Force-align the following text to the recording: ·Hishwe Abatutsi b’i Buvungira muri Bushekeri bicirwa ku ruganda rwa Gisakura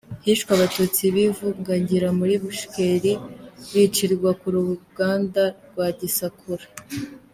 ·Hishwe 0.25 0.49
Abatutsi 0.53 1.03
b’i 1.13 1.25
Buvungira 1.37 2.07
muri 2.19 2.33
Bushekeri 2.43 3.11
bicirwa 3.73 4.29
ku 4.39 4.47
ruganda 4.55 5.43
rwa 5.69 5.87
Gisakura 5.99 6.65